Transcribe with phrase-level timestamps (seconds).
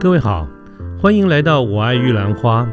[0.00, 0.48] 各位好，
[0.98, 2.64] 欢迎来到《我爱玉兰花》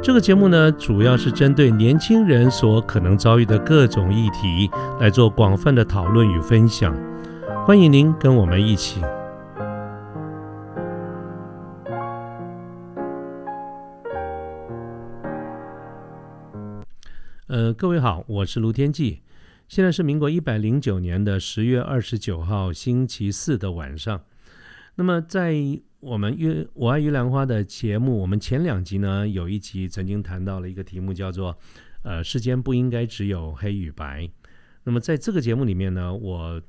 [0.00, 4.70] 这个节目呢，主要是针对年轻人所可能遭遇的各种议题
[5.00, 6.96] 来做广泛的讨论与分享。
[7.66, 9.00] 欢迎您跟我们一起。
[17.48, 19.22] 呃，各位好，我是卢天记，
[19.66, 24.20] 现在是民国一百零九年的十月二十九号星期四的晚上。
[24.94, 25.56] 那么在
[26.02, 31.56] 我们月我爱玉兰花的节目，我们前两集呢，有一集曾经谈到了一个题目，叫做
[32.02, 34.28] “呃，世间不应该只有黑与白”。
[34.82, 36.60] 那么在这个节目里面呢，我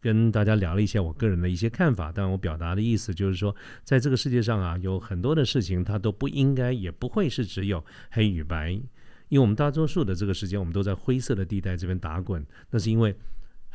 [0.00, 13.14] 跟大家聊了一些我个人的一些看法，但我表达的意思就是说，在这个世界上啊，有很多的事情它都不应该，也不会是只有黑与白，因为我们大多数的这个时间，我们都在灰色的地带这边打滚，那是因为。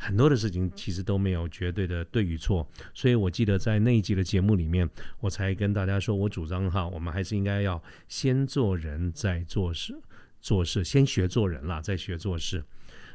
[0.02, 4.88] 很多的事情其实都没有绝对的对与错，所以我记得在那一集的节目里面，
[5.20, 9.94] 我才跟大家说，我主张哈，我们还是应该要先做人再做事，
[10.40, 12.64] 做事先学做人啦，再学做事。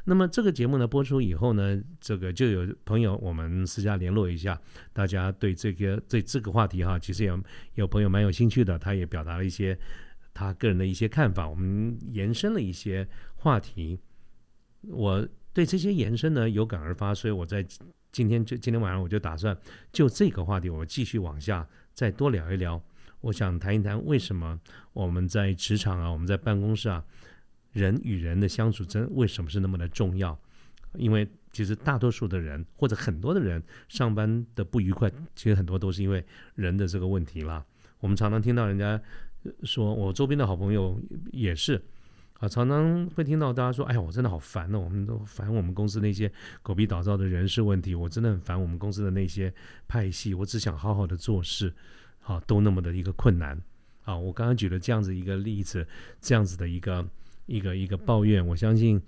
[0.04, 4.56] 那么这个节目呢播出以后呢，这个就有朋友我们私下联络一下，
[4.92, 7.42] 大家对这个对这个话题哈，其实有
[7.74, 9.76] 有朋友蛮有兴趣的，他也表达了一些
[10.32, 13.98] 他个人的一些看法，我们延伸了一些话题，
[14.82, 15.26] 我。
[15.56, 17.66] 对这些延伸呢有感而发，所以我在
[18.12, 19.56] 今天就今天晚上我就打算
[19.90, 22.78] 就这个话题，我继续往下再多聊一聊。
[23.22, 24.60] 我想谈一谈为什么
[24.92, 27.02] 我们在职场啊，我们在办公室啊，
[27.72, 30.38] 人与人的相处真为什么是那么的重要？
[30.92, 36.22] 因为其实大多数的人或者很多的人上班的不愉快，其实很多都是因为
[36.54, 37.64] 人的这个问题啦。
[38.00, 39.00] 我们常常听到人家
[39.62, 41.00] 说，我周边的好朋友
[41.32, 41.82] 也是。
[42.38, 44.78] 啊，常常会听到大家说：“哎呀，我真的好烦哦！
[44.78, 46.30] 我们都烦我们公司那些
[46.62, 49.50] 狗逼倒灶的人事问题，我真的很烦我们公司的那些
[49.88, 50.34] 派系。
[50.34, 51.72] 我只想好好的做事，
[52.22, 53.58] 啊，都那么的一个困难。
[54.04, 55.86] 啊，我刚刚举了这样子一个例子，
[56.20, 57.08] 这样子的一个
[57.46, 59.00] 一个一个抱怨，我相信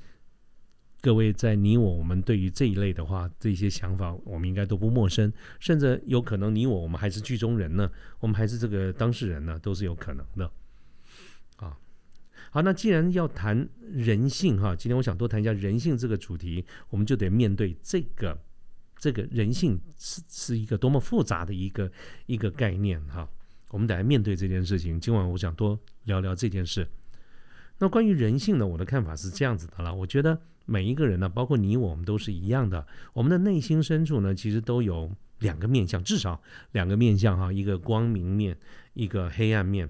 [1.02, 5.30] 各位在你我我们对于这一类的话，这些想法，我们应该都不陌生，
[5.60, 7.90] 甚至有可能你我我们还是剧中人呢，
[8.20, 10.50] 我们还是这个当事人呢，都是有可能的。”
[12.50, 18.36] 好，那既然要谈人性哈，今天我想多谈一下人性这个主题，我们就得面对这个
[18.96, 21.90] 这个人性是是一个多么复杂的一个
[22.26, 23.28] 一个概念哈，
[23.70, 24.98] 我们得来面对这件事情。
[24.98, 26.88] 今晚我想多聊聊这件事。
[27.78, 35.08] 那关于人性呢，我的看法是这样子的了，我觉得每一个人呢，包括你我，我们都是一样的，我们的内心深处呢，其实都有
[35.40, 36.42] 两个面相，至少
[36.72, 38.56] 两个面相哈，一个光明面，
[38.94, 39.88] 一个黑暗面。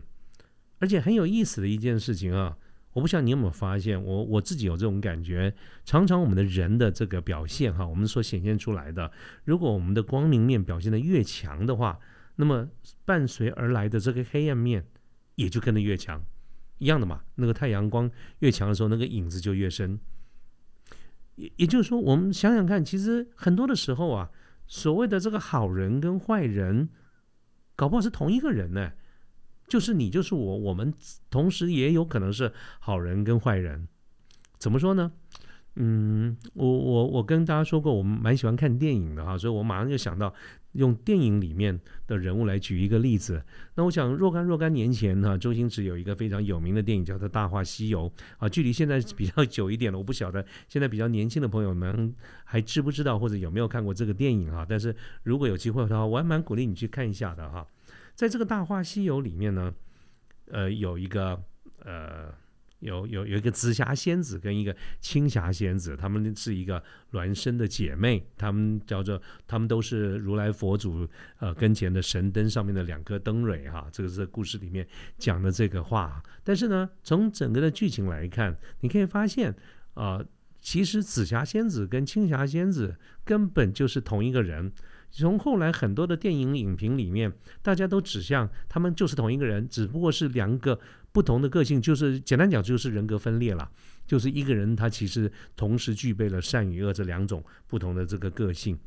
[0.78, 2.56] 而且很有意思的一件事情啊，
[2.92, 5.54] 我不晓得你有没有发现，我我自己有这种感觉。
[5.84, 9.10] 常常我们的人的这个表现哈，我们所显现出来的，
[9.44, 11.98] 如果我们的光明面表现的越强的话，
[12.36, 12.68] 那么
[13.04, 14.84] 伴随而来的这个黑暗面
[15.34, 16.22] 也就跟着越强，
[16.78, 17.22] 一样的嘛。
[17.34, 19.98] 那个太阳光越强的时候，那个影子就越深。
[21.34, 24.30] 也也就是说，我们想想看，其实很多的时候啊，
[24.66, 26.88] 所谓的这个好人跟坏人，
[27.76, 28.92] 搞不好是同一个人呢。
[29.68, 30.92] 就是你，就是我，我们
[31.30, 33.86] 同时也有可能是好人跟坏人。
[34.58, 35.12] 怎么说呢？
[35.80, 40.34] 嗯，我我我跟大家说过，我们蛮喜欢看电影的哈，所以我马上就想到
[40.72, 41.78] 用电影里面
[42.08, 43.40] 的人物来举一个例子。
[43.76, 52.12] 那我想若干若干年前呢，周星驰有一个非常有名的电影叫做《大话西游》啊，距离现在比较久一点了，我不晓得现在比较年轻的朋友们
[52.44, 54.66] 还知不知道或者有没有看过这个电影哈。
[54.68, 57.64] 但是如果有机会的话，我还蛮鼓励你去看一下的哈。
[58.18, 59.72] 在这个《大话西游》里面呢，
[60.50, 61.40] 呃，有一个
[61.84, 62.34] 呃，
[62.80, 71.08] 有有有一个紫霞仙子跟一个青霞仙子，她们是一个孪生的姐妹，她们叫做她们都是如来佛祖
[71.38, 74.84] 呃跟前的神灯上面的两颗灯蕊哈，这个是故事里面
[75.16, 76.20] 讲的这个话。
[76.42, 79.54] 但是呢，从整个的剧情来看，你可以发现
[79.94, 80.20] 啊，
[80.60, 84.72] 其实紫霞仙子跟青霞仙子根本就是同一个人。
[85.10, 87.32] 从后来很多的电影影评里面，
[87.62, 90.78] 大家都指向他们就是同一个人，只不过是两个
[91.12, 93.68] 不同的个性，就是简单讲就是人格分裂了。
[94.06, 98.78] 就是一个人他其实同时具备了善与恶这两种不同的这个个性。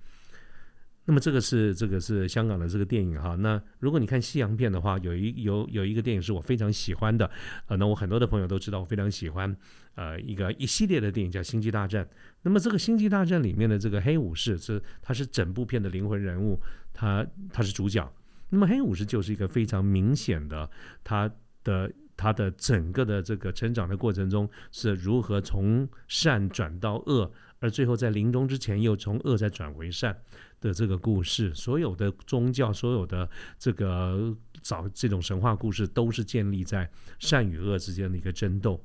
[1.05, 3.35] 那么这个是这个是香港的这个电影哈。
[3.35, 7.29] 那如果你看西洋片的话，有一有有一个电影是我非常喜欢的，
[7.65, 9.55] 呃，那我很多的朋友都知道我非常喜欢，
[9.95, 12.05] 呃，一个一系列的电影叫《星际大战》。
[12.43, 16.59] 那么这个《星际大战》里面的这个黑武士是他是整部片的灵魂人物，
[16.93, 18.07] 他他是主角。
[18.49, 20.69] 那么黑武士就是一个非常明显的
[21.03, 21.29] 他
[21.63, 27.31] 的他的整个的这个成长的过程中是如何从善转到恶。
[27.61, 30.13] 而最后在临终之前又从恶再转为善
[30.59, 31.53] 的这个故事。
[31.55, 38.83] 所有的宗教，所有的这个早这种神话故事，都是建立在善与恶之间的一个争斗。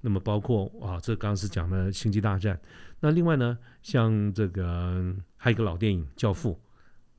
[0.00, 2.58] 那么包括啊，这刚刚是讲的星际大战。
[3.00, 6.52] 那另外呢，像这个还有一个老电影《教父》。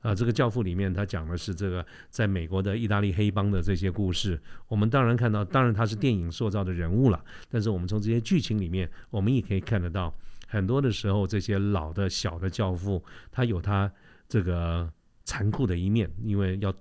[0.06, 4.40] 啊，这个教父里面他讲的是这个在美国的意大利黑帮的这些故事。
[4.68, 7.24] 我们当然看到，当然他是电影塑造的人物了。
[7.48, 10.14] 但是我们从这些剧情里面，我们也可以看得到，
[10.46, 13.90] 很多的时候这些老的小的教父，他有他
[14.28, 14.90] 这个
[15.24, 16.72] 残酷的一面，因为要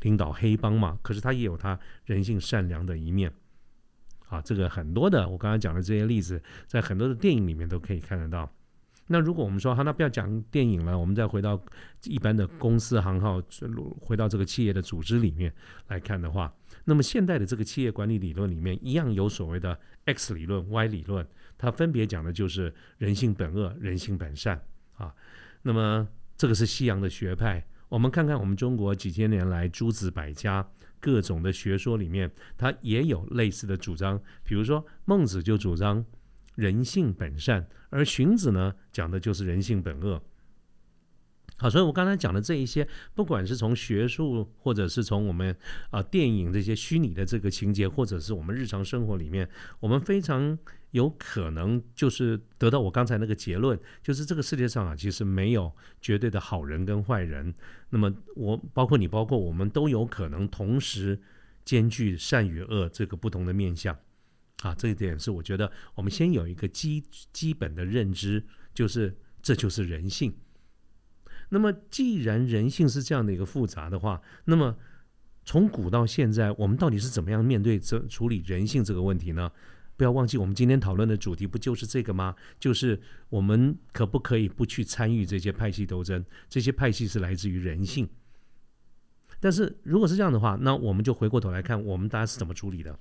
[0.00, 0.98] 领导黑帮嘛。
[1.02, 3.32] 可是他也有他人性善良的一面。
[4.28, 8.50] 啊，这个很多的我刚才讲的这些例子，在很多的电影里面都可以看得到。
[9.06, 11.56] 那如果我们说好，那不要讲电影了，我们再回到
[12.02, 13.40] 一般的公司行号，
[14.00, 15.54] 回到这个企业的组织里面
[15.86, 16.52] 来看的话，
[16.86, 21.26] 那么现代的这个企业管理理论里面，一样有所谓的 X 理论、Y 理论，
[21.58, 24.60] 它分别讲的就是人性本恶、人性本善
[24.96, 25.14] 啊。
[25.62, 30.66] 那么这个是西洋的学派，我们看看我们中国几千年来诸子百家
[30.98, 36.02] 各种的学说里面，它也有类似的主张，比如说孟子就主张。
[36.54, 40.22] 人性本善，而荀子呢讲的就是人性本恶。
[41.58, 45.56] 好，所以我刚才讲的这一些，不管是从学术，或者是从我们
[45.90, 49.48] 啊电影这些虚拟的这个情节，或者是我们日常生活里面，
[49.80, 50.58] 我们非常
[50.90, 55.72] 有可能就是得到我刚才那个结论，就是这个世界上啊，其实没有
[56.02, 57.54] 绝对的好人跟坏人。
[57.88, 61.18] 那么我包括你，包括我们都有可能同时
[61.64, 63.96] 兼具善与恶这个不同的面相。
[64.62, 67.02] 啊，这一点是我觉得我们先有一个基
[67.32, 68.44] 基本的认知，
[68.74, 70.34] 就是这就是人性。
[71.48, 74.76] 那么，既然人性是这样的一个复杂的话，那么
[75.44, 79.50] 从古到现在，我们到底是怎么样面对这处理人性这个问题呢？
[79.96, 82.34] 不要忘记，我们今天讨论的主题不就是这个吗？
[82.58, 83.00] 就是
[83.30, 86.22] 我们可不可以不去参与这些派系斗争？
[86.48, 88.06] 这些派系是来自于人性。
[89.40, 92.98] 但是如果是这样的话，那我们就回过头来看，我们大家是怎么处理的？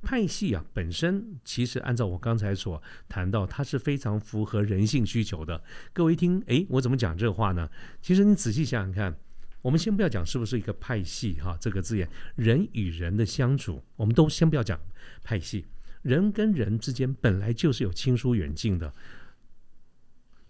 [0.00, 5.62] 派系啊，本身其实按照我刚才所谈到，它是非常符合人性需求的。
[5.92, 7.68] 各位一听，哎，我怎么讲这话呢？
[8.00, 9.16] 其实你仔细想想看，
[9.60, 14.80] 我们先不要讲是不是一个派系哈，这个字眼，人与人的相处，我们都先不要讲
[15.22, 15.66] 派系，
[16.02, 18.94] 人跟人之间本来就是有亲疏远近的。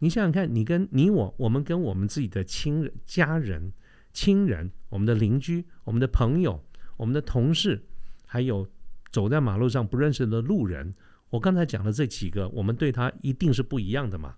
[0.00, 3.73] 你想想看，你跟你我，我们跟我们自己的亲人、家人、
[4.12, 6.62] 亲人，我们的邻居、我们的朋友、
[6.99, 7.83] 我们的同事，
[8.27, 8.69] 还有。
[9.10, 10.94] 走在马路上不认识的路人，
[11.31, 14.37] 我刚才讲的这几个，我们对他一定是不一样的嘛。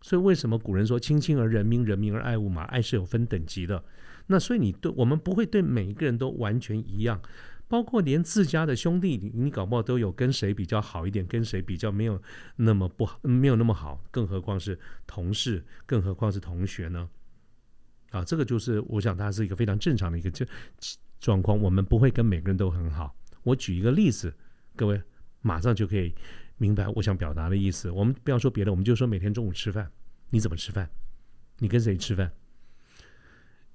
[0.00, 2.62] 所以为什么古人说“亲亲而人民，人民而爱物”嘛？
[2.64, 3.82] 爱是有分等级的。
[4.28, 7.20] 那所以你对我们不会对每一个人都完全一样，
[7.66, 12.22] 包括连自家的兄弟，你搞不好都有跟谁比较好一点，跟谁比较没有
[12.56, 14.00] 那么不好，没有那么好。
[14.10, 17.08] 更何况是同事，更何况是同学呢？
[18.10, 20.46] 啊，这个就是我想，它是一个非常正常的一个这
[21.18, 21.58] 状况。
[21.58, 23.16] 我们不会跟每个人都很好。
[23.42, 24.34] 我举一个例子，
[24.76, 25.00] 各位
[25.40, 26.14] 马上就可以
[26.56, 27.90] 明白我想表达的意思。
[27.90, 29.90] 我们不要说别的，我们就说每天中午吃饭，
[30.30, 30.88] 你怎么吃饭？
[31.58, 32.30] 你跟谁吃饭？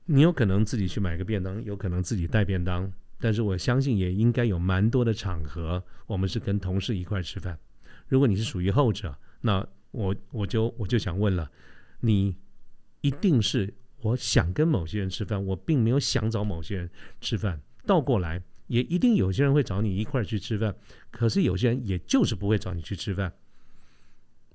[0.06, 7.58] 你有可能自己去买个便当，有可能自己带便当，但是我相信也应该有蛮多的场合，我们是跟同事一块吃饭。
[8.08, 11.50] 如果你是属于后者，那我我就我就想问了，
[12.02, 12.36] 你
[13.02, 16.90] 一定是我想跟某些人吃饭，我并没有想找某些人
[17.22, 18.44] 吃饭，倒过来。
[18.68, 20.74] 也一定有些人会找你一块儿去吃饭，
[21.12, 23.32] 可是有些人也就是不会找你去吃饭。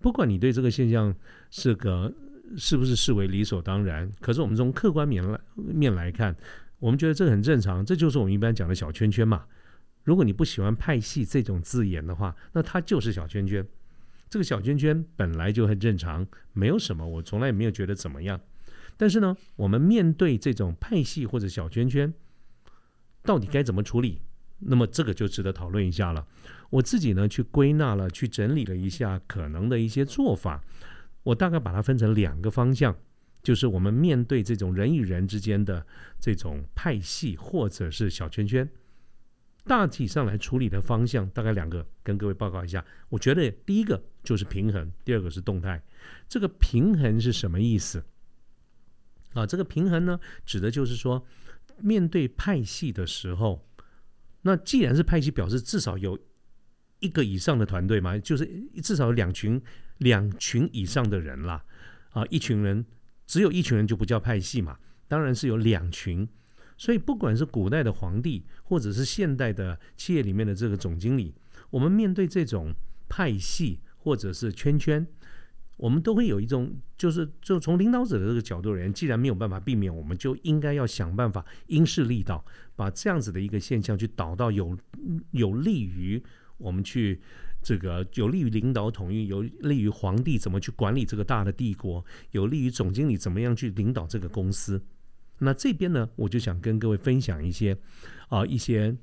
[0.01, 1.15] 不管你对这个现象
[1.51, 2.13] 是个
[2.57, 6.35] 是不是视为理所当然，可是我们从客观面来面来看，
[6.79, 7.85] 我们觉得这很正常。
[7.85, 9.45] 这就是我们一般讲的小圈圈嘛。
[10.05, 13.67] 如果你不喜欢派系这种字眼的话，那它就是小圈圈。
[14.31, 18.41] 这个小圈圈本来就很正常，没有什么，我从来也没有觉得怎么样。
[18.97, 22.13] 但是呢，我们面对这种派系或者小圈圈。
[23.29, 24.23] 到底该怎么处理？
[24.59, 26.27] 那么这个就值得讨论一下了。
[26.71, 30.65] 我自己呢去归纳了，去整理了一下可能的一些做法。
[31.25, 32.97] 我大概把它分成两个方向，
[33.43, 35.87] 就是我们面对这种人与人之间的
[36.19, 38.67] 这种派系或者是小圈圈，
[39.67, 42.83] 大体上来处理的方向大概两个，跟各位报告一下。
[43.11, 45.83] 我觉得第一个就是平衡，第二个是动态。
[46.31, 48.03] 这个平衡是什么意思？
[49.35, 51.23] 啊，这个平衡呢，指的就是说。
[51.81, 53.67] 面对派系的时候，
[54.43, 56.19] 那既然是派系，表示至少有
[57.01, 58.47] 一个以上的团队嘛，就是
[58.83, 59.61] 至少有两群、
[59.99, 61.65] 两群以上的人啦。
[62.11, 62.85] 啊，一群人
[63.27, 66.29] 只有一群人就不叫派系嘛，当然是有两群。
[66.77, 71.35] 所以不管是古代的皇帝，或者是现代的企业里面的这个总经理，
[71.71, 72.73] 我们面对这种
[73.09, 75.07] 派系或者是圈圈，
[75.79, 82.45] 我们都会有一种，就是就从领导者的这个角度而言，既然没有办法避免，我们就应该要想办法因势利导，
[82.77, 84.77] 把这样子的一个现象去导到有
[85.31, 86.23] 有利于
[86.59, 87.21] 我们去
[87.63, 94.83] 这个有利于领导统一，有利于皇帝怎么去管理这个大的帝国，有利于总经理怎么样去领导这个公司。
[95.39, 97.79] 那这边呢，我就想跟各位分享一些
[98.29, 98.97] 啊一些。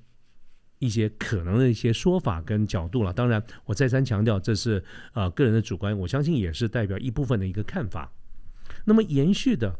[0.79, 8.12] 一些可能的一些说法跟角度了，当然我再三强调，这是呃个人的主观，我相信也是代表一部分的一个看法。
[8.84, 9.79] 那么延续的，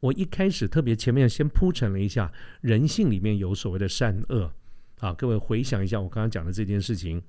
[0.00, 4.52] 我一开始特别前面先铺陈了一下，人性里面有所谓的善恶
[5.00, 7.20] 啊，各位回想一下我刚刚讲的这件事情，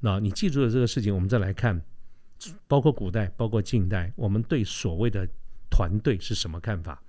[0.00, 1.80] 那你记住了这个事情，我们再来看，
[2.66, 5.28] 包括古代，包括近代，我们对所谓的
[5.70, 7.02] 团队是什么看法？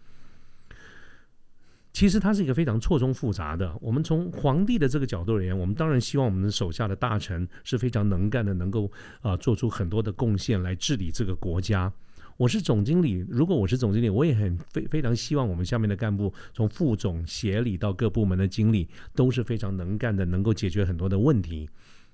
[1.98, 3.76] 其实它是一个非常错综复杂的。
[3.82, 11.92] 我们从皇帝的这个角度而言，我们当然希望我们的手下的大臣是非常能干的，能够啊做出很多的贡献来治理这个国家。
[12.38, 21.68] 我是总经理，如果我是总经理，我也很非非常希望我们下面的干部，从副总、协理到各部门的经理，都是非常能干的，能够解决很多的问题。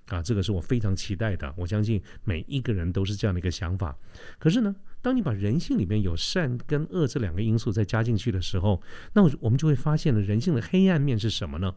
[0.08, 1.54] 啊，这个是我非常期待的。
[1.58, 3.94] 我相信每一个人都是这样的一个想法。
[4.40, 4.74] 可是呢，
[5.04, 8.82] 当你把人性里面有善跟恶这两个因素再加进去的时候，
[9.14, 11.76] 那我们就会发现了人性的黑暗面是什么呢？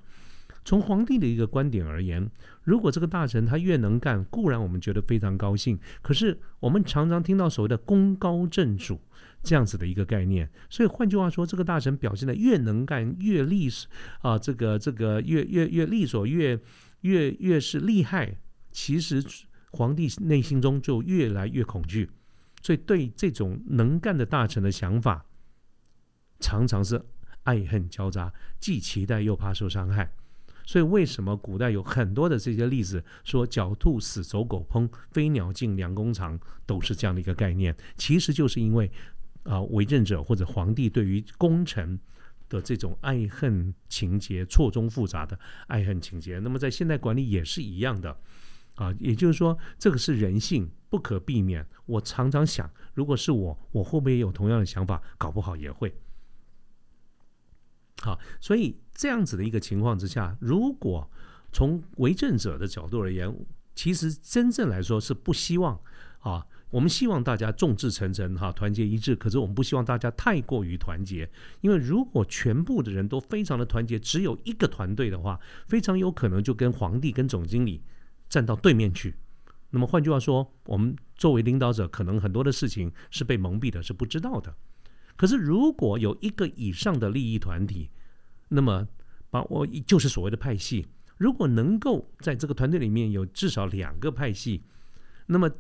[0.65, 2.31] 从皇帝的一个观点而言，
[2.63, 5.79] 如果这个大臣他越能干，固然我们觉得非常高兴。
[6.01, 8.99] 可是我们常常听到所谓的功高震主
[9.43, 10.49] 这样子的一个概念。
[10.71, 13.91] 所以换句话说，这个大臣表现的越能干，越利索
[14.23, 16.59] 啊，这个这个越越越利索，越。
[17.03, 18.37] 越越是厉害，
[18.73, 19.23] 其实
[19.71, 22.11] 皇帝内心中就越来越恐惧，
[22.67, 25.25] 所以对这种能干的大臣的想法，
[26.41, 27.01] 常常是
[27.45, 30.13] 爱恨交杂，既期待又怕受伤害。
[30.65, 37.73] 所以为什么古代有很多的这些例子，说狡兔死，走狗烹；飞鸟尽，良弓藏，都是这样的一个概念。
[37.97, 38.91] 其实就是因为
[39.45, 41.97] 啊，为政者或者皇帝对于功臣。
[42.49, 48.17] 的这种爱恨情节错综复杂的爱恨情节，那么在现代管理也是一样的
[48.77, 51.67] 啊，也就是说，这个是人性不可避免。
[51.85, 55.03] 我常常想，如果是我，我会不会有同样的想法？
[55.19, 55.95] 搞不好也会。
[58.03, 61.11] 好，所以这样子的一个情况之下，如果
[61.53, 63.35] 从为政者的角度而言，
[63.75, 65.81] 其实真正来说是不希望
[66.21, 66.47] 啊。
[66.69, 69.15] 我们希望大家众志成城，哈，团结一致。
[69.15, 71.31] 可是我们不希望大家太过于团结，
[71.61, 77.81] 因为如果全部的人都非常的团结，只有一个团队的话，非常有可能就跟皇帝跟总经理
[78.29, 79.15] 站到对面去。
[79.71, 84.55] 那么换句话说，我们作为领导者，可能很多的事情是被蒙蔽的，是不知道的。
[85.17, 87.91] 可是如果有一个以上的利益团体，
[88.49, 88.87] 那么
[89.31, 94.63] 把我就是所谓的派系，如果能够在这个团队里面有至少两个派系，
[95.27, 95.51] 那么。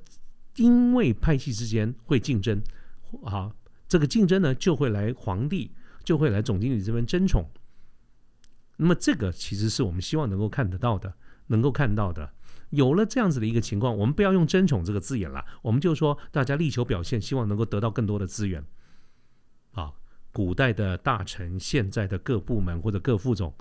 [0.58, 2.62] 因为派系之间会竞争，
[3.24, 3.54] 好，
[3.86, 5.70] 这个竞争呢就会来皇帝，
[6.02, 7.44] 就会来总经理这边争宠。
[8.78, 11.12] 那么这个其实是我们希望能够看得到的，
[11.48, 12.32] 能够看到的。
[12.70, 18.64] 有了这样子的一个情况，我们不要用争宠这个字眼了，我们就说大家力求表现，希望能够得到更多的资源。
[19.72, 19.92] 啊，
[20.32, 23.54] 古代的大臣，现在的各部门或者各副总。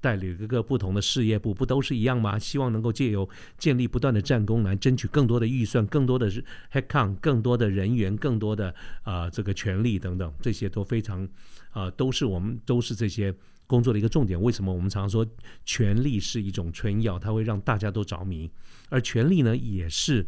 [0.00, 2.38] 带领各个不同的事业部，不都是一样吗？
[2.38, 3.28] 希望能够借由
[3.58, 6.30] 建立不断的战功，来争取更多的预算、更多的
[6.72, 11.28] headcount、更多的人员、更多的啊这个权利等等，这些都非常
[11.72, 13.34] 啊，都是我们都是这些
[13.70, 14.40] 工作的一个重点。
[14.42, 15.24] 为什么我们常说
[15.64, 18.50] 权力是一种春药，它会让大家都着迷，
[18.88, 20.26] 而权力呢，也是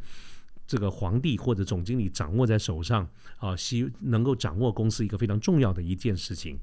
[0.65, 6.57] 这个皇帝或者总经理掌握在手上啊，希能够掌握公司一个非常重要的一件事情。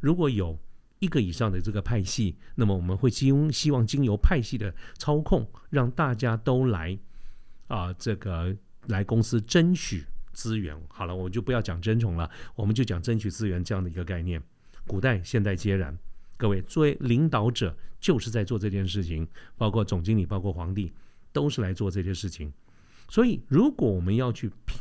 [0.00, 0.56] 如果有
[1.00, 6.96] 一个以上的这个派系，那么我们会经希望经由派系的操控，让大家都来
[7.66, 10.80] 啊，这个来公司争取资源。
[10.88, 14.40] 好了，我就不要讲争宠了，我们就讲争取资源这样的一个概念。
[14.86, 15.96] 古代、现代皆然。
[16.42, 20.92] 各位作为领导者，就是在做这件事情，包括总经理，包括皇帝，
[21.32, 22.52] 都是来做这件事情。
[23.08, 24.76] 所以，如果我们要去平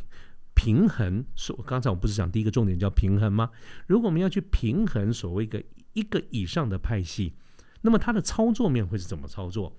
[0.55, 3.51] 平衡，所刚才我不是讲第一个重点叫平衡吗？
[3.85, 5.63] 如果我们要去平衡所谓一个。
[5.93, 7.33] 一个以上的派系，
[7.81, 9.77] 那么它的操作面会是怎么操作？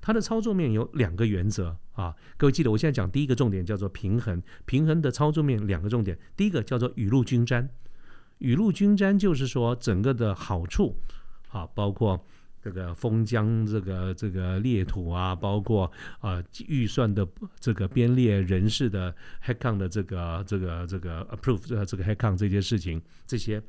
[0.00, 7.70] 它的操作面有两个原则啊，各位记得，我现在讲第一个重点叫做平衡，平衡的操作面两个重点，第一个叫做雨露均沾，
[8.44, 10.94] 雨露均沾就是说整个的好处
[11.48, 12.22] 啊，包括
[12.60, 17.26] 这个封疆这个这个裂土啊，包括啊预算的
[17.58, 23.62] 这个编列人事的 head count 的这个这个这个 approve 呃这个 head count 这些事情这些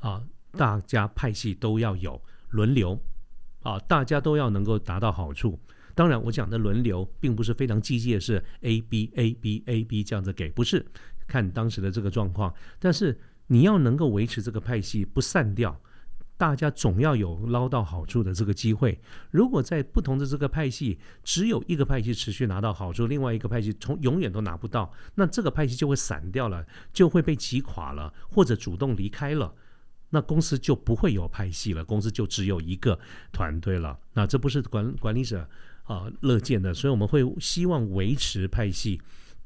[0.00, 0.22] 啊。
[0.52, 2.98] 大家派系都要有轮流，
[3.62, 5.60] 啊，大家都要能够达到好处。
[5.94, 10.82] 当然，我讲的轮流并不是非常机械，是 A B A B A B 这样子给，不是
[11.26, 12.54] 看当时的这个状况。
[12.78, 15.80] 但是你要能够维持这个派系不散掉，
[16.36, 19.00] 大家总要有捞到好处的这个机会。
[19.30, 29.54] 如果在不同的这个派系，只有一个派系持续拿到好处，另外一个派系从永远都拿不到，那这个派系就会散掉了，就会被击垮了，或者主动离开了。
[30.10, 32.98] 那公司就不会有派系了，公司就只有一个
[33.32, 33.98] 团队了。
[34.12, 35.48] 那这不是管管理者
[35.82, 39.00] 啊乐见的，所以我们会希望维持派系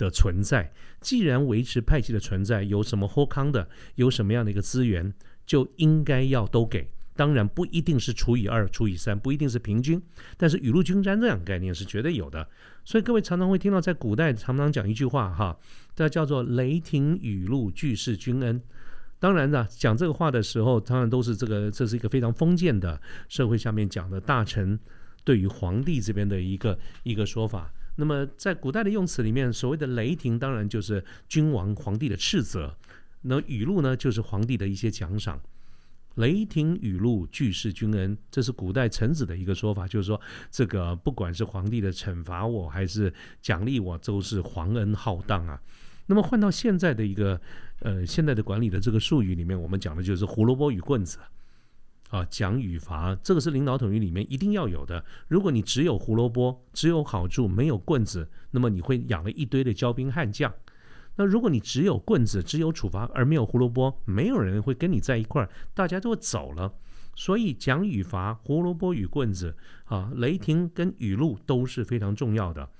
[0.04, 0.73] 的存在。
[1.00, 5.12] 既然维持派系的存在，有什么货康的，有什么样的一个资源，
[5.47, 6.90] 就应该要都给。
[7.16, 10.00] 当然不一定是除以二、除以三，不一定是平均，
[10.38, 12.49] 但是雨露均沾这样概念是绝对有的。
[12.83, 15.59] 所以各位常常会听到，在古代常常讲一句话哈，
[15.95, 18.62] 这叫做“雷霆雨露俱是君恩”。
[19.21, 24.78] 当然呢，讲这个话的时候，当然都是这个，这是一个非常封建的社会下面讲的大臣
[25.23, 27.71] 对于皇帝这边的一个一个说法。
[28.00, 32.75] 那么在古代的用词里面，所谓的雷霆，当然就是君王、皇帝的斥责；
[33.21, 35.38] 那雨露呢，就是皇帝的一些奖赏。
[36.14, 40.19] 雷霆雨露俱是君恩，这是古代臣子的一个说法，就是说
[40.50, 45.61] 这个不管是皇帝的惩罚我，还是奖励我，都是皇恩浩荡啊。
[46.07, 47.38] 那么换到现在的一个
[47.80, 51.19] 呃现在的管理的这个术语里面，我们讲的就是胡萝卜与棍子
[52.11, 55.05] 啊，奖与罚，这个是领导统一里面一定要有的。
[55.29, 60.52] 如果你只有胡萝卜，只有好处，没有棍子，那么你会养了一堆的骄兵悍将。
[61.17, 66.75] 那如果你只有棍子，只有处罚，而没有胡萝卜，没有人会跟你在一块儿，大家都走了。
[67.14, 72.71] 所以奖与罚，胡萝卜与棍子啊，雷霆跟雨露都是非常重要的。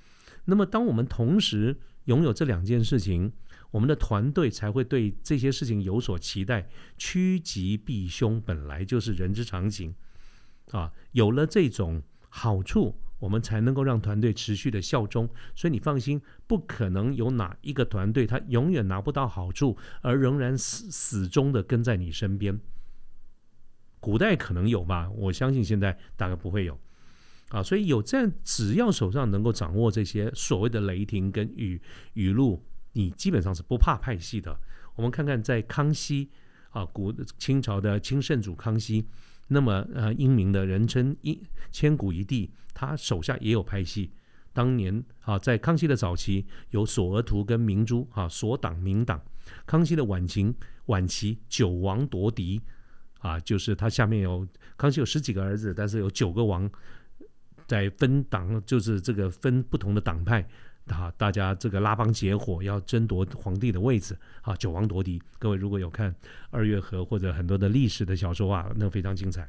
[0.47, 3.33] 那么当我们同时拥有这两件事情，
[3.71, 6.69] 我们的团队才会对这些事情有所期待。
[6.99, 9.95] 趋吉避凶本来就是人之常情，
[10.71, 15.29] 啊，有了这种好处，我们才能够让团队持续的效忠。
[15.55, 22.61] 所以你放心，不可能有哪一个团队他永远拿不到好处，而仍然死死忠的跟在你身边。
[24.01, 26.81] 古代可能有吧，我相信现在大概不会有。
[27.51, 31.83] 啊，所以有这样，只要手上能够掌握这些所谓的雷霆跟雨
[32.15, 34.59] 雨露，你基本上是不怕派系的。
[34.95, 36.29] 我们看看在康熙
[36.71, 39.07] 啊，古清朝的清圣祖康熙，
[39.49, 44.11] 那么呃英明的人称一千古一帝，他手下也有派系。
[44.53, 49.21] 当年啊，在康熙的早期有索额图跟明珠啊，索党明党。
[49.67, 50.55] 康熙的晚期
[50.87, 52.61] 晚期九王夺嫡
[53.21, 56.71] 啊，就是他下面有康熙有十几个儿子，但是有九个王。
[57.67, 60.45] 在分党，就是这个分不同的党派，
[60.95, 65.23] 啊，大家这个拉帮结伙要争夺皇帝的位置，啊，九王夺嫡。
[65.39, 66.15] 各位如果有看
[66.51, 69.49] 二月河或者很多的历史的小说啊，那非常精彩。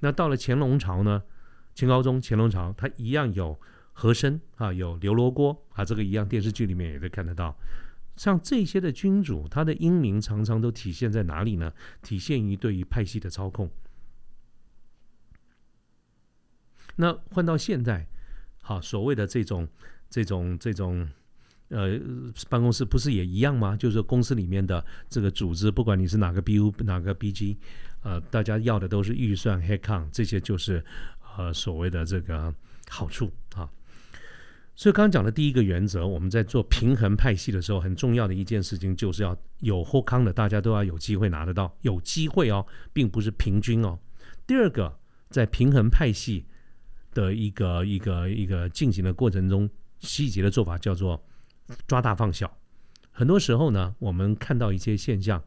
[0.00, 1.22] 那到了乾隆朝呢，
[1.74, 3.58] 清高宗乾隆朝，他一样有
[3.92, 7.56] 和珅啊，有刘罗锅啊，这个一样电视剧里面也可以看得到。
[8.16, 11.72] 像这些的君主，他的英明常常都体现在哪里呢？
[12.02, 13.70] 体现于对于派系的操控。
[16.96, 18.06] 那换到现在，
[18.60, 19.66] 好，所谓的这种、
[20.10, 21.08] 这种、这种，
[21.68, 21.98] 呃，
[22.48, 23.76] 办公室不是也一样吗？
[23.76, 27.56] 就是公司里面的这个组织，不管你是哪个 BU、哪个 BG，
[28.02, 30.84] 呃，大家要的都是预算、headcount，这些就是
[31.36, 32.52] 呃所谓的这个
[32.88, 33.70] 好处啊。
[34.74, 43.96] 所以刚刚讲的第一个原则，我们在做平衡派系的时候，很重要的一件事情就是要有后康的，大家都要有机会拿得到，有机会哦，并不是平均哦。
[44.44, 46.46] 第二个，在平衡派系。
[47.12, 49.68] 的一个一个一个进行的过程中，
[50.00, 51.22] 细节的做法叫做
[51.86, 52.50] 抓大放小。
[53.12, 55.42] 很多时候呢，我们看到一些现象，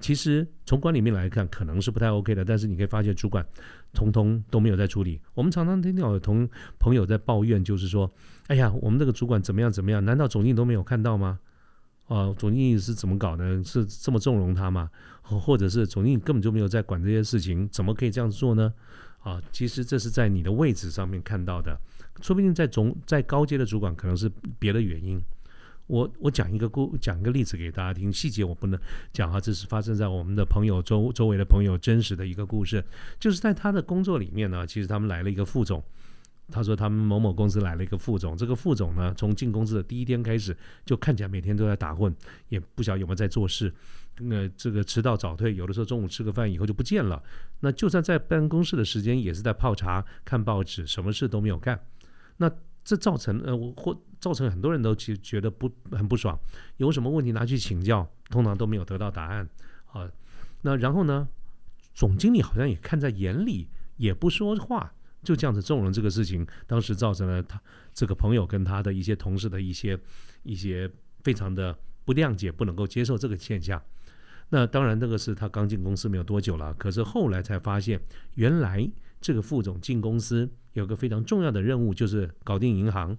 [0.00, 2.44] 其实从管理面来看，可能是不太 OK 的。
[2.44, 3.46] 但是你可以发现，主管
[3.92, 5.20] 通通都没有在处理。
[5.34, 8.10] 我们常常听到有同朋友在抱怨，就是说
[8.48, 10.02] ：“哎呀，我们这个主管怎么样怎么样？
[10.04, 11.38] 难道总经理都没有看到吗？
[12.06, 13.62] 啊，总经理是怎么搞的？
[13.62, 14.88] 是这么纵容他吗？
[15.22, 17.68] 或者是总经理根本就没有在管这些事情？
[17.68, 18.72] 怎么可以这样做呢？”
[19.20, 21.78] 啊，其实这是在你的位置上面看到的，
[22.20, 25.20] 说不定在总在高阶的主管可能是别的原因。
[25.86, 28.78] 我我讲一个故讲一个例子给大家听，细节我不能
[29.10, 32.84] 讲啊，这是发生在我们的朋友周周围的朋友真实的一个故事，
[33.18, 35.82] 就是在他的工作里面呢，其实他们来了一个副总，
[36.52, 40.54] 他说他们某某公司来了一个副总，这个副总呢从进公司的第一天开始
[40.84, 42.14] 就看起来每天都在打混，
[42.50, 43.72] 也不晓得有没有在做事。
[44.20, 47.22] 那这个迟到早退，有的时候中午吃个饭以后就不见了。
[47.60, 51.78] 那就算在办公室的时间，也是在泡茶、看报纸，什么事都没有干。
[52.36, 52.50] 那
[52.84, 56.38] 这造成呃，或造成很多人都其实觉得不很不爽。
[56.78, 59.48] 有什么问题拿去请教，通常都没有得到答案
[59.92, 60.10] 啊。
[60.62, 61.28] 那然后呢，
[61.94, 67.60] 总经理好像也看在眼里，也不说话就这样子纵容这个事情，当时造成了他
[67.92, 69.98] 这个朋友跟他的一些同事的一些
[70.42, 70.90] 一些
[71.22, 73.82] 非常的不谅解，不能够接受这个现象。
[74.50, 78.00] 那当然，这个是他刚进公司没有多久了，可是后来才发现，
[78.34, 83.16] 原来这个副总进公司有个非常重要的任务，就是搞定银行。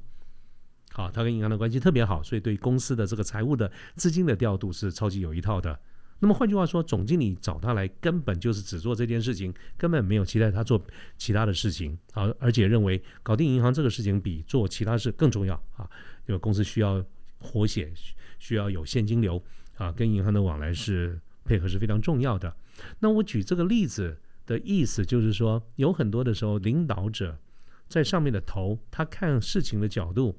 [0.91, 5.79] 好，他跟银行的关系特别好，所以对公司的这个财务的资金的调度是超级有一套的。
[6.21, 10.83] 那么换句话说，总经理找他来，根本就是只做这件事情，根本没有期待他做
[11.17, 15.87] 其他的事情好，而且认为搞定银行这个事情比做其他事更重要啊，
[16.25, 17.05] 因为公司需要
[17.37, 17.93] 活血，
[18.39, 19.41] 需要有现金流。
[19.79, 22.53] 啊，跟银行的往来是配合是非常重要的。
[22.99, 27.39] 那我举这个例子的意思就是说，有很多的时候，领导者
[27.87, 30.37] 在上面的头，他看事情的角度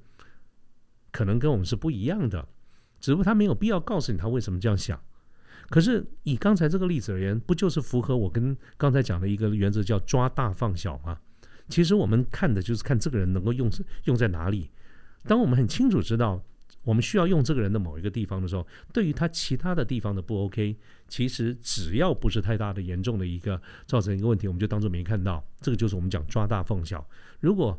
[1.10, 2.46] 可能跟我们是不一样的，
[3.00, 5.00] 只不过他没有必要告诉你他为什么这样想。
[5.70, 11.18] 可是以刚才这个例子而言，不就是符合我跟刚才讲的一个原则，叫抓大放小吗？
[11.70, 13.70] 其实我们看的就是看这个人能够用
[14.04, 14.70] 用在哪里。
[15.24, 16.44] 当我们很清楚知道。
[16.82, 20.76] 我们需要用这个人的某一个地方的时候，对于他其他的地方的不 OK，
[21.08, 25.44] 其实只要不是太大的严重的一个造成一个问题，我们就当做没看到。
[25.60, 27.06] 这个就是我们讲抓大放小。
[27.40, 27.78] 如果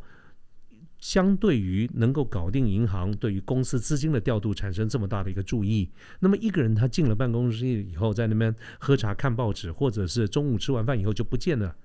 [0.99, 11.75] 相对于能够搞定银行，对于公司资金的调度产生这么大的一个注意，那么一个人他进了办公室以后，在那边喝茶看报纸，或者是中午吃完饭以后就不见了。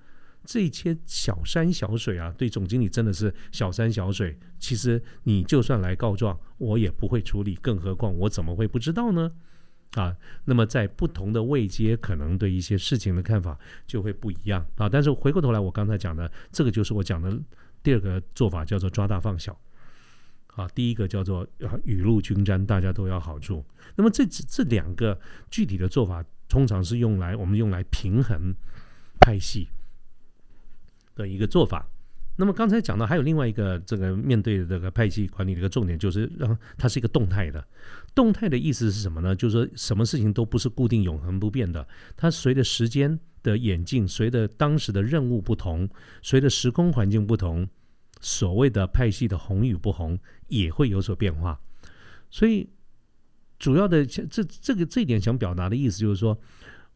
[0.45, 4.37] 这些小山小水啊，对总经理真的是小山小水。
[4.59, 9.31] 其实你就算来告状，我也不会处理，更何况我怎么会不知道呢？
[9.91, 14.87] 啊，那么在不同的位阶，可能对一些事情的看法就会不一样啊。
[14.89, 17.37] 但是回过头来，我刚才讲的这个就是我讲的
[17.81, 19.57] 第二个做法，叫做抓大放小。
[20.55, 21.47] 啊，第一个叫做
[21.83, 23.63] 雨露均沾，大家都要好处。
[23.95, 25.19] 那么这这两个
[25.51, 28.53] 具体的做法，通常是用来我们用来平衡
[29.19, 29.67] 派系。
[31.17, 31.85] 的一个做法。
[32.39, 37.65] 那么刚才讲到，还有另外一个这个面对这个派系管理的一个重点，就是让它是一个动态的。
[38.13, 39.35] 动态的意思是什么呢？
[39.35, 41.87] 就是说什么事情都不是固定、永恒不变的。
[42.15, 45.89] 它随着时间的演进，随着当时的任务不同，
[46.21, 47.67] 随着时空环境不同，
[48.21, 51.59] 所谓的派系的红与不红也会有所变化。
[52.29, 52.69] 所以，
[53.57, 56.39] 主要的这这个这一点想表达的意思就是说。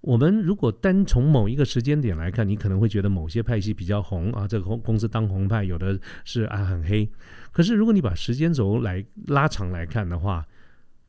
[0.02, 7.08] 我们如果单从某一个时间点来看，你可能会觉得某些派系比较红啊，这个公司当红派，有的是啊很黑。
[7.52, 10.44] 可是如果你把时间轴来拉长来看的话，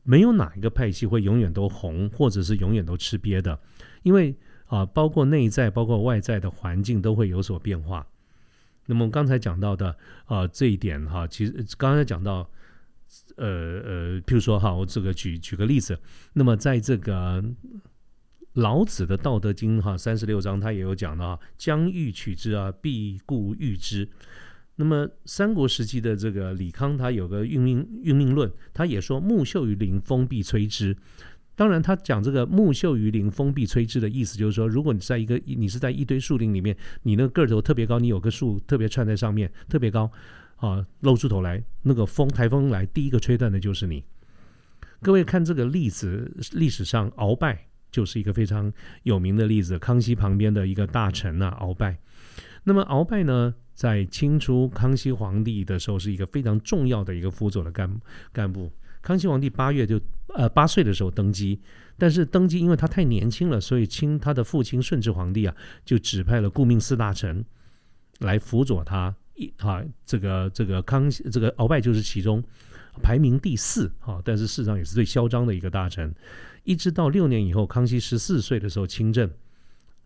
[0.03, 3.59] 没有哪一个派系会永远都红，或者是永远都吃瘪的，
[4.03, 4.35] 因为
[4.67, 8.05] 啊，包括内在、包括外在的环境都会有所变化。
[8.85, 12.47] 那么刚才讲到的啊这一点哈，其实刚才讲到，
[13.37, 15.97] 呃呃，譬如说哈，我这个举举个例子，
[16.33, 17.43] 那么在这个。
[18.53, 24.07] 老子的《道德经》哈三十六章，他也有讲到啊，将欲取之啊，必固欲之。
[24.75, 30.95] 那么三国时期的这个李康，他有个运命运命论，他也说木秀于林，风必摧之。
[31.55, 40.11] 当然，他讲这个木秀于林，风必摧之的意思，就是说，如果你在一个你是在一堆树林里面，你那个个头特别高，你有个树特别串在上面，特别高
[40.55, 44.03] 啊，露出头来，那个风台风来，第一个吹断的就是你。
[45.01, 47.67] 各位看这个例子，历史上鳌拜。
[47.93, 51.95] 就是一个非常有名的例子，康熙旁边的一个大臣啊，鳌拜。
[52.63, 58.01] 那么鳌拜呢，在清初康熙皇帝的时候，是一个非常重要的一个辅佐的干
[58.31, 58.71] 干部。
[59.03, 61.59] 康熙皇帝八月就呃八岁的时候登基，
[61.97, 67.45] 但是登基因为他太年轻了，所以清他的父亲顺治皇帝啊，就指派了顾命四大臣
[68.19, 69.15] 来辅佐他。
[69.35, 72.41] 一啊，这个这个康熙这个鳌拜就是其中
[73.01, 76.13] 排名第四啊，但是事实上也是最嚣张的一个大臣。
[76.63, 79.29] 一直到六年以后，康熙十四岁的时候亲政，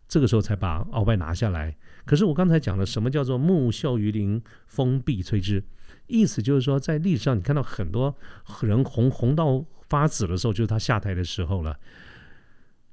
[0.07, 1.75] 这个时候才把鳌拜拿下来。
[2.05, 5.63] 可是我刚才讲了，什么叫做木秀于林，风必摧之？
[6.07, 8.15] 意思就是说，在历史上你看到很多
[8.61, 11.77] 人红红到发紫的时候，就是他下台的时候了。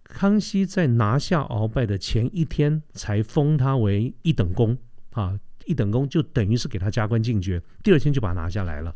[0.03, 4.77] 康熙在拿下鳌拜的前一天，才封他为一等功
[5.13, 8.95] 啊，一等功就等于是给他加官进爵，第二天就把他拿下来了。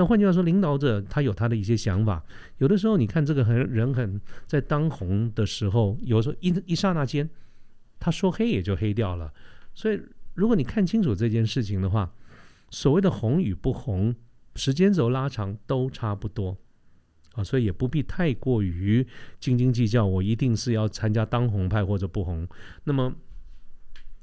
[0.00, 2.24] 那换句话说，领导者他有他的一些想法。
[2.56, 7.28] 有的时候，你看这个很人很在当红的时候，有时候一一刹那间，
[7.98, 9.30] 他说黑也就黑掉了。
[9.74, 10.00] 所以，
[10.32, 12.10] 如果你看清楚这件事情的话，
[12.70, 14.16] 所谓的红与不红，
[14.54, 16.56] 时间轴拉长都差不多
[17.34, 17.44] 啊。
[17.44, 19.06] 所以也不必太过于
[19.38, 22.48] 斤斤计较，我一定是要参加当红派或者不红。
[22.84, 23.14] 那么，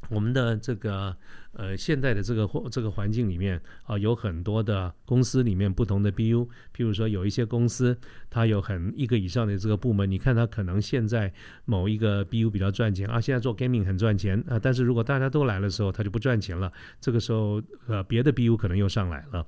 [0.10, 1.16] 我们的这个
[1.54, 7.98] 呃现在的这个这个环境里面啊，有很多的公司里面不同的 BU，譬如说有一些公司
[8.30, 11.34] 它有很一个以上的这个部门，你看它可能现在
[11.66, 16.72] 某一个 BU 比较赚钱啊，现在做 gaming 很赚钱啊，但是如果大家都来的时候，它就不赚钱了。
[17.02, 19.46] 这个时候呃别的 BU 可能又上来了，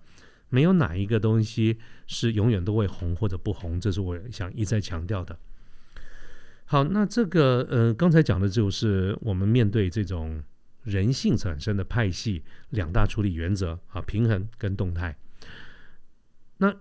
[0.50, 5.38] 没有哪一个东西是永远都会红或者不红，这是我想一再强调的。
[6.72, 10.40] 好，那这个呃，刚才讲的就是我们面对这种
[10.84, 15.18] 人性产生的派系两大处理原则啊，平衡跟动态。
[16.58, 16.72] 那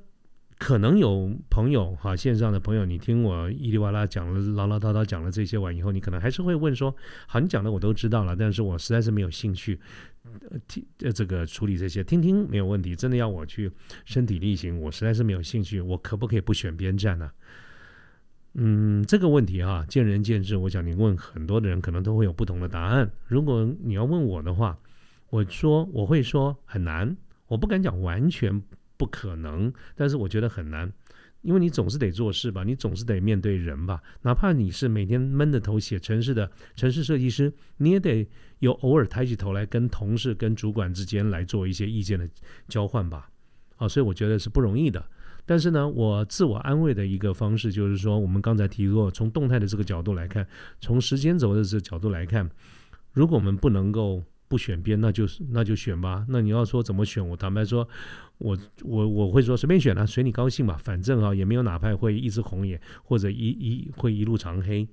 [0.59, 6.94] 可能有朋友哈，线上的朋友，你听我伊里哇啦讲了唠唠叨叨讲了这些完以后，你可能还是会问说，
[7.27, 9.81] 好，你讲的我都知道了，但是我实在是没有兴趣
[10.66, 13.72] 听呃这个处理这些，听听没有问题，真的要我去
[14.05, 17.31] 身体力行，我实在是没有兴趣，我可不可以不选边站呢？
[18.60, 20.56] 嗯，这个问题哈，见仁见智。
[20.56, 23.08] 我想你问很多的人，可能都会有不同的答案。
[23.28, 24.76] 如果你要问我的话，
[25.30, 27.16] 我说我会说很难，
[27.46, 28.60] 我不敢讲完全
[28.96, 30.92] 不可能，但是我觉得很难，
[31.42, 34.02] 因为你总是得做事吧，你总是得面对人吧。
[34.22, 42.28] 哪怕你是每天闷着头写城市的城市设计师，你也得有偶尔抬起头来跟同事、跟主管之间来做一些意见的
[42.66, 43.30] 交换吧。
[43.76, 45.08] 啊，所以我觉得是不容易的。
[45.48, 50.46] 但是呢，我自我安慰的一个方式就是说，我们刚才提过，从动态的这个角度来看，
[50.78, 52.46] 从时间轴的这个角度来看，
[53.14, 56.26] 如果我们不能够不选边，那就是那就选吧。
[56.28, 57.88] 那你要说怎么选，我坦白说，
[58.37, 64.87] 我我我会说随便选啊，随你高兴吧，反正啊也没有哪派会一直红眼，或者一一会一路长黑。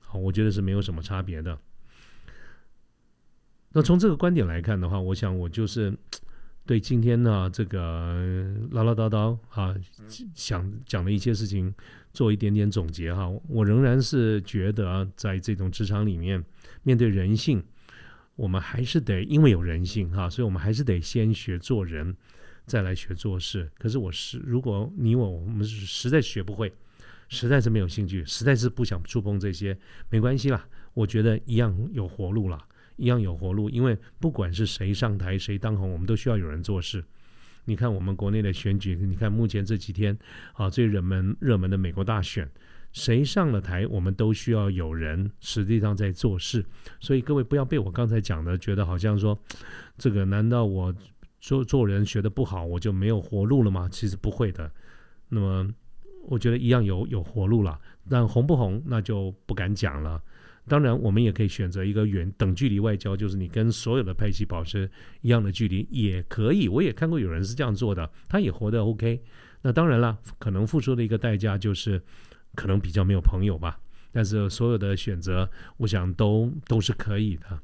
[0.00, 1.56] 好，我觉得是没有什么差别的。
[3.70, 5.96] 那从这个观点来看的话，我想我就是。
[6.66, 9.74] 对今天呢，这个唠唠叨叨啊，
[10.34, 11.72] 想讲的一些事情
[12.14, 13.30] 做一点点总结哈。
[13.48, 16.42] 我仍然是觉得，在这种职场里面，
[16.82, 17.62] 面对人性，
[18.34, 22.16] 我们还是得因为有人性哈，所以我们还是得先学做人，
[22.64, 23.70] 再来学做事。
[23.78, 26.72] 可是我是，如果你我我们实在学不会，
[27.28, 29.76] 实在是没有兴趣，实在是不想触碰这些，
[30.08, 32.58] 没关系啦，我觉得一样有活路了。
[32.96, 37.04] 一样有活路，因为不管是谁上台谁当红，我们都需要有人做事。
[37.66, 40.16] 你看我们国内的选举，你看目前这几天
[40.52, 42.46] 啊最热门热门的美国大选，
[42.92, 46.64] 谁上了台，我们都需要有人实际上在做事。
[47.00, 49.38] 所以各位不要被我刚才讲的觉得好像说，
[49.96, 50.94] 这个难道我
[51.40, 53.88] 做做人学的不好，我就没有活路了吗？
[53.90, 54.70] 其实不会的。
[55.30, 55.66] 那么
[56.26, 57.80] 我觉得一样有有活路了，
[58.10, 60.22] 但红不红那就不敢讲了。
[60.66, 66.68] 当然，我们也可以选择一个远等距离外交，就是你跟所有的派系保持一样的距离，也可以。
[66.68, 69.22] 我也看过有人是这样做的，他也活得 OK。
[69.60, 72.02] 那当然了，可能付出的一个代价就是
[72.54, 73.78] 可能比较没有朋友吧。
[74.10, 75.46] 但是所有的选择，
[75.76, 77.60] 我想都都是可以的。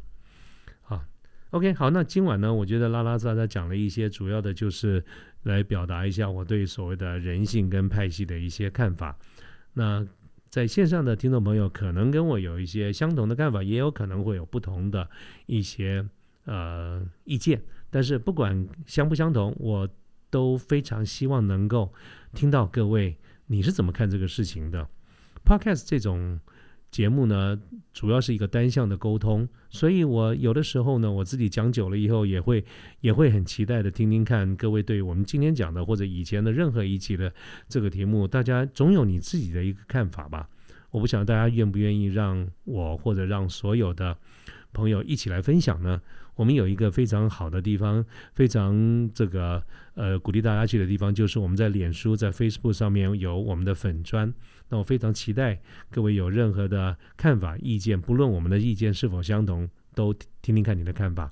[0.82, 1.02] 好
[1.52, 5.02] ，OK，好，那今晚呢，我觉得拉拉杂杂讲了一些，主要的就是
[5.44, 9.18] 来表达一下我对所谓的人性跟派系的一些看法。
[9.72, 10.06] 那。
[10.50, 15.08] 在线上的听众朋友可能跟我有一些相同的看法，也有可能会有不同的
[15.46, 16.04] 一些
[16.44, 17.62] 呃意见。
[17.88, 19.88] 但是不管相不相同，我
[20.28, 21.92] 都非常希望能够
[22.34, 24.86] 听到各位你是怎么看这个事情的。
[25.46, 26.40] Podcast 这种。
[26.90, 27.58] 节目呢，
[27.92, 32.64] 主要是一个单向的沟通，所以我有的时候呢，我自己讲久了以后，也会
[33.00, 37.32] 也会很期待的听听看各位对我们今天讲的或者以前的任何一期的
[37.68, 40.48] 这个题目，大家总有你自己的一个看法吧。
[40.90, 44.16] 我不晓得大家愿不愿意让我或者让所有的
[44.72, 46.00] 朋友一起来分享呢？
[46.34, 49.62] 我们有一个非常好的地方，非常这个
[49.94, 54.32] 呃鼓励大家去的地方，就是我们在脸书在 Facebook 上面有我们的粉砖。
[54.70, 61.30] 那我非常期待各位有任何的看法、意见，不论我们的意见是否相同，都听听看你的看法。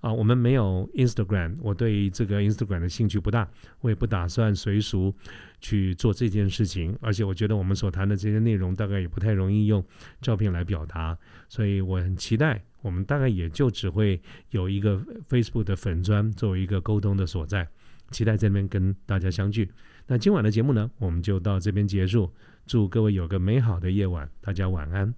[0.00, 3.48] 啊，我们没有 Instagram，我对这个 Instagram 的兴趣不大，
[3.80, 5.14] 我也不打算随俗
[5.60, 6.96] 去做这件事情。
[7.00, 9.84] 而且我觉得我们所谈的这些内容，大概也不太容易用
[10.22, 11.16] 照片来表达，
[11.48, 12.62] 所以我很期待。
[12.80, 14.18] 我们大概也就只会
[14.50, 14.98] 有一个
[15.28, 17.68] Facebook 的粉砖作为一个沟通的所在，
[18.10, 19.70] 期待这边跟大家相聚。
[20.06, 22.32] 那今晚的节目呢，我们就到这边结束。
[22.70, 25.12] 祝各位有个美好的夜晚，大家晚安。